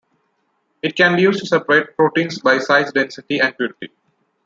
[0.81, 3.91] It can be used to separate proteins by size, density and purity.